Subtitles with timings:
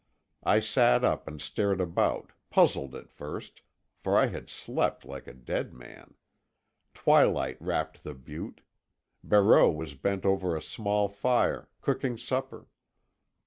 [0.43, 3.61] I sat up and stared about, puzzled at first,
[3.99, 6.15] for I had slept like a dead man.
[6.95, 8.61] Twilight wrapped the butte.
[9.23, 12.65] Barreau was bent over a small fire, cooking supper.